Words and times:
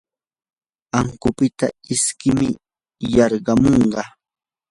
ankunpita 0.99 1.67
isquymi 1.93 2.49
yarquykamun. 3.15 3.91